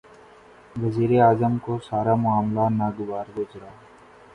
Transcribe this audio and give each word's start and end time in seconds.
وزیر 0.81 1.11
اعظم 1.21 1.57
کو 1.57 1.77
سارا 1.89 2.15
معاملہ 2.15 2.65
ناگوار 2.77 3.25
گزرا۔ 3.37 3.69